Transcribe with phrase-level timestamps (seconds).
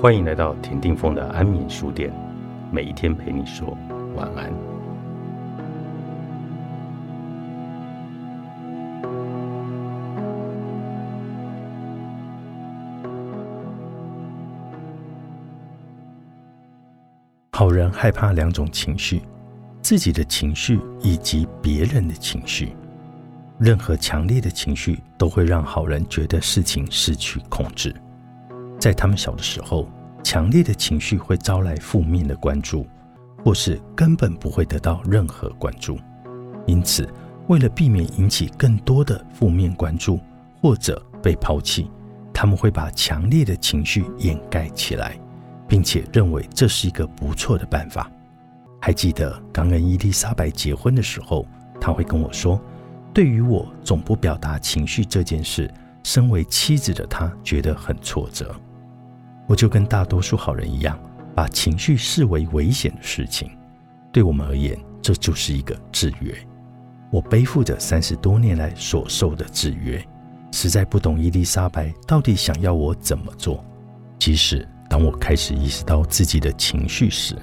[0.00, 2.10] 欢迎来到田定峰的安眠书店，
[2.72, 3.76] 每一天陪你说
[4.16, 4.50] 晚安。
[17.52, 19.20] 好人害怕两种情绪：
[19.82, 22.74] 自己的情绪以及别人的情绪。
[23.58, 27.94] 任何强烈的情绪都会让好人觉得事情失去控制。
[28.80, 29.86] 在他们小的时候，
[30.24, 32.86] 强烈的情绪会招来负面的关注，
[33.44, 35.98] 或是根本不会得到任何关注。
[36.66, 37.06] 因此，
[37.48, 40.18] 为了避免引起更多的负面关注
[40.62, 41.90] 或者被抛弃，
[42.32, 45.18] 他们会把强烈的情绪掩盖起来，
[45.68, 48.10] 并且认为这是一个不错的办法。
[48.80, 51.46] 还记得刚跟伊丽莎白结婚的时候，
[51.78, 52.58] 他会跟我说。
[53.12, 55.68] 对于我总不表达情绪这件事，
[56.04, 58.54] 身为妻子的他觉得很挫折。
[59.50, 60.96] 我就跟大多数好人一样，
[61.34, 63.50] 把情绪视为危险的事情。
[64.12, 66.32] 对我们而言，这就是一个制约。
[67.10, 70.00] 我背负着三十多年来所受的制约，
[70.52, 73.64] 实在不懂伊丽莎白到底想要我怎么做。
[74.20, 77.34] 即使当我开始意识到自己的情绪时，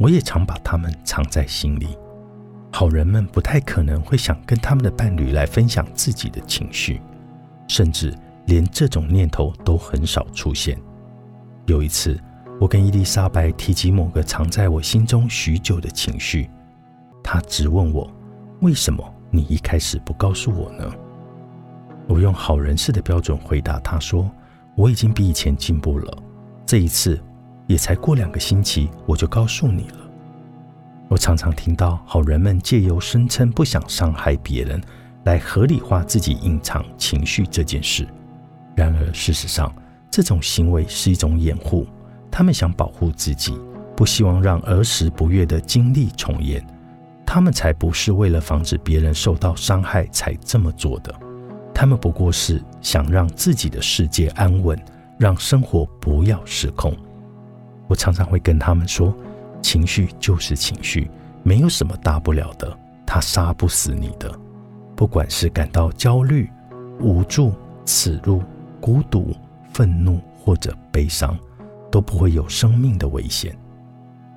[0.00, 1.96] 我也常把它们藏在心里。
[2.72, 7.00] 好人们不太可能会想跟他们的伴侣来分享自己的情绪，
[7.68, 8.12] 甚至
[8.46, 10.76] 连这种念头都很少出现。
[11.66, 12.16] 有一次，
[12.60, 16.48] 我跟伊丽莎白提及某个藏在我心中许久的情绪，
[17.24, 18.08] 她直问我
[18.62, 20.88] ：“为什么你一开始不告诉我呢？”
[22.06, 24.30] 我用好人似的标准回答她说
[24.76, 26.18] ：“我已经比以前进步了，
[26.64, 27.20] 这一次
[27.66, 29.98] 也才过两个星期，我就告诉你了。”
[31.10, 34.80] 我常常听到好人们借由声称不想伤害别人，
[35.24, 38.06] 来合理化自己隐藏情绪这件事。
[38.76, 39.74] 然而，事实上，
[40.10, 41.86] 这种行为是一种掩护。
[42.30, 43.58] 他们想保护自己，
[43.96, 46.64] 不希望让儿时不悦的经历重演。
[47.24, 51.14] 他们才不是为了防止别人受到伤害才这么做的。
[51.74, 54.78] 他们不过是想让自己的世界安稳，
[55.18, 56.94] 让生活不要失控。
[57.88, 59.14] 我常常会跟他们说。
[59.62, 61.10] 情绪就是情绪，
[61.42, 64.32] 没有什么大不了的，它杀不死你的。
[64.94, 66.48] 不管是感到焦虑、
[67.00, 67.52] 无助、
[67.84, 68.40] 耻辱、
[68.80, 69.34] 孤独、
[69.76, 71.38] 愤怒或者悲伤，
[71.92, 73.54] 都不会有生命的危险。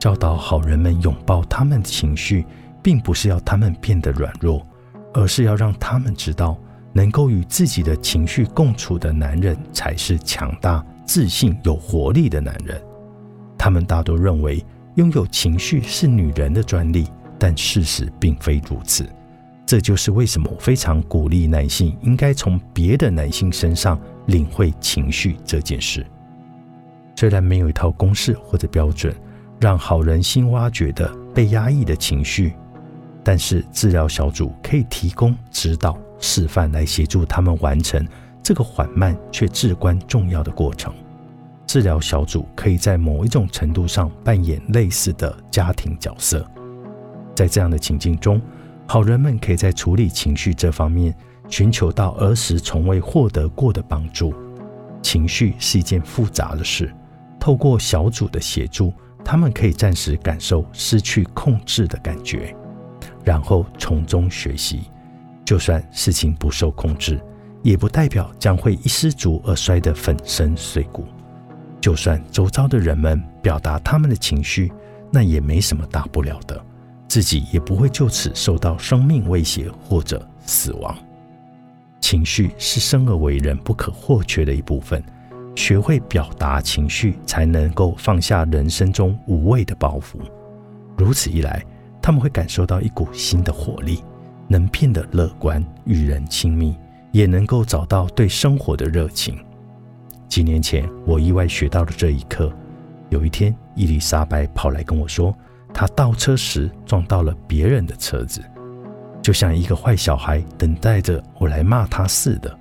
[0.00, 2.46] 教导好人们拥抱他们的情绪，
[2.82, 4.66] 并不是要他们变得软弱，
[5.12, 6.56] 而是要让他们知道，
[6.94, 12.82] 能够与自己的情绪共处的男人才是强大、自信、有活力的男人。
[13.58, 14.64] 他们大多认为。
[14.96, 17.06] 拥有情绪是女人的专利，
[17.38, 19.06] 但事实并非如此。
[19.66, 26.06] 这就是为什么我非常鼓励男性应该从别的男性身上领会情绪这件事。
[27.16, 29.12] 虽然没有一套公式或者标准
[29.58, 32.54] 让好人心挖掘的被压抑的情绪，
[33.24, 38.06] 但是治疗小组可以提供指导示范来协助他们完成
[38.42, 40.94] 这个缓慢却至关重要的过程。
[41.66, 46.48] 治疗小组可以在某一种程度上扮演类似的家庭角色，
[47.34, 48.40] 在这样的情境中，
[48.86, 51.14] 好人们可以在处理情绪这方面
[51.48, 54.32] 寻求到儿时从未获得过的帮助。
[55.02, 56.92] 情绪是一件复杂的事，
[57.38, 58.92] 透过小组的协助，
[59.24, 62.54] 他们可以暂时感受失去控制的感觉，
[63.24, 64.82] 然后从中学习。
[65.44, 67.20] 就算事情不受控制，
[67.62, 71.04] 也不代表将会一失足而摔得粉身碎骨。
[71.80, 74.72] 就算周遭的人们表达他们的情绪，
[75.12, 76.60] 那也没什么大不了的，
[77.08, 80.96] 自己也不会就此受到生命威胁或者死亡。
[82.00, 85.02] 情绪是生而为人不可或缺的一部分，
[85.54, 90.18] 学会表达情绪，才能够放下人生中无谓的包袱。
[90.96, 91.64] 如此一来，
[92.00, 94.04] 他们会感受到一股新的活力，
[94.46, 96.76] 能变得乐观，与人亲密，
[97.10, 99.38] 也能够找到对生活的热情。
[100.28, 102.52] 几年前，我意外学到了这一课。
[103.10, 105.36] 有一天，伊丽莎白跑来跟我说，
[105.78, 108.42] 他倒车时撞到了别人的车子，
[109.20, 112.58] 就像一个坏小孩等待着我来骂他似的。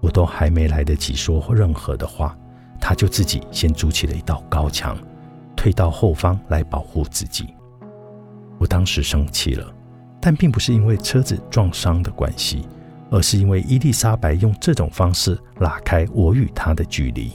[0.00, 2.38] 我都还没来得及说任何的话，
[2.80, 4.96] 他就自己先筑起了一道高墙，
[5.56, 7.52] 退到后方来保护自己。
[8.56, 9.66] 我当时生气了，
[10.20, 12.68] 但并不是因为车子撞伤的关系。
[13.10, 17.32] 而是因为伊丽莎白用这种方式拉开我与他的距离，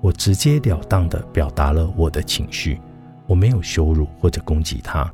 [0.00, 2.80] 我直截了当地表达了我的情绪，
[3.30, 5.08] 我没有羞辱或者攻击他，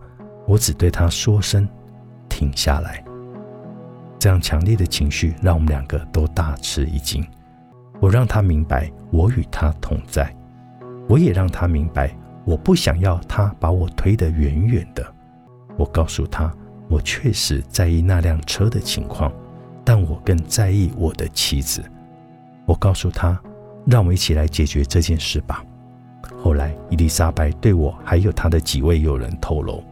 [0.46, 1.68] 我只对他说声
[2.30, 3.04] “停下来”。
[4.18, 7.22] 这样强烈的情绪让我们两个都大吃一惊。
[8.00, 10.34] 我让他明白我与他同在。
[11.06, 12.10] 我也让他明白，
[12.46, 15.06] 我不想要他把我推得远远的。
[15.76, 16.50] 我告诉他，
[16.88, 19.30] 我确实在意那辆车的情况，
[19.84, 21.84] 但我更在意我的妻子。
[22.64, 23.38] 我告诉他，
[23.84, 25.62] 让我们一起来解决这件事吧。
[26.46, 29.82] 后来，伊丽莎白对我还有她的几位友人透露，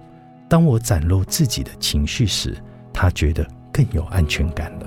[0.48, 2.56] 当我展露自己的情绪时，
[2.92, 4.86] 她觉得更有安全感了。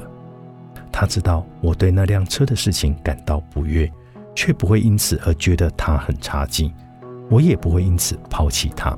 [0.93, 3.91] 她知道我对那辆车的事情感到不悦，
[4.33, 6.73] 却不会因此而觉得她很差劲。
[7.29, 8.97] 我也不会因此抛弃她。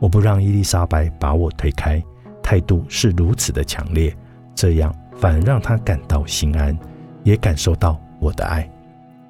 [0.00, 2.02] 我不让伊丽莎白把我推开，
[2.42, 4.12] 态度是如此的强烈，
[4.56, 6.76] 这样反而让她感到心安，
[7.22, 8.68] 也感受到我的爱。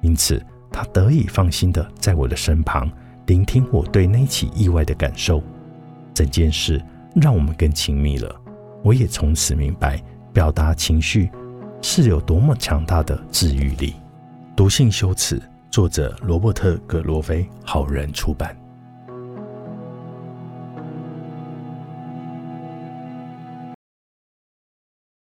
[0.01, 0.43] 因此。
[0.73, 2.91] 他得以放心的在我的身旁，
[3.27, 5.41] 聆听我对那起意外的感受。
[6.15, 6.83] 整件事
[7.15, 8.35] 让我们更亲密了。
[8.83, 10.01] 我也从此明白，
[10.33, 11.29] 表达情绪
[11.81, 13.93] 是有多么强大的治愈力。
[14.55, 18.57] 读性羞耻，作者罗伯特·格罗菲，好人出版。